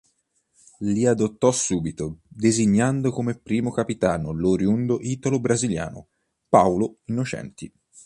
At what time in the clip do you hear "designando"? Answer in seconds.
2.27-3.11